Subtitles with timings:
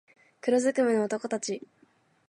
[0.41, 1.61] 黒づくめの男たち